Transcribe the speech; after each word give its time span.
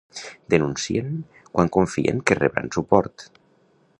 Denuncien 0.53 1.11
quan 1.57 1.71
confien 1.77 2.25
que 2.31 2.39
rebran 2.41 2.75
suport. 2.79 3.29